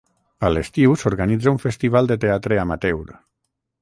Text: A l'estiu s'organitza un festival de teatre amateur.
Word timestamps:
A 0.47 0.49
l'estiu 0.53 0.95
s'organitza 1.01 1.53
un 1.57 1.61
festival 1.65 2.09
de 2.13 2.19
teatre 2.25 2.59
amateur. 2.63 3.17